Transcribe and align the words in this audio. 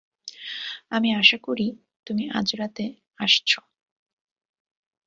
আমি 0.89 1.09
আশা 1.15 1.37
করি 1.37 1.67
তুমি 2.07 2.23
আজরাতে 2.29 2.83
আসছো! 3.19 3.59